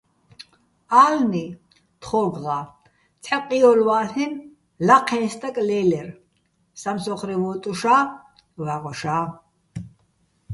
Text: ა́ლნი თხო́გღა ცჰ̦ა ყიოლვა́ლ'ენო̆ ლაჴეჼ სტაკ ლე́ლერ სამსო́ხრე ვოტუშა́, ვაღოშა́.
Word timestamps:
ა́ლნი 1.03 1.45
თხო́გღა 2.01 2.59
ცჰ̦ა 3.23 3.37
ყიოლვა́ლ'ენო̆ 3.47 4.43
ლაჴეჼ 4.87 5.19
სტაკ 5.33 5.57
ლე́ლერ 5.67 6.07
სამსო́ხრე 6.81 7.35
ვოტუშა́, 7.41 8.03
ვაღოშა́. 8.63 9.21